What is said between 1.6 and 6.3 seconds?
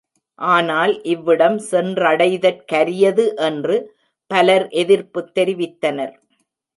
சென்றடைதற்கரியது என்று பலர் எதிர்ப்புத் தெரிவித்தனர்.